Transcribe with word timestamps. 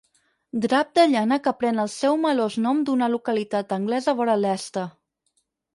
Drap 0.61 0.95
de 0.99 1.03
llana 1.11 1.37
que 1.49 1.53
pren 1.59 1.83
el 1.85 1.91
seu 1.97 2.17
melós 2.25 2.59
nom 2.67 2.83
d'una 2.89 3.11
localitat 3.17 3.79
anglesa 3.79 4.19
vora 4.23 4.41
Leicester. 4.45 4.91